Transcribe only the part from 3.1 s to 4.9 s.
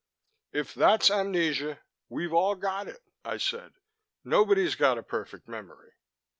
I said. "Nobody's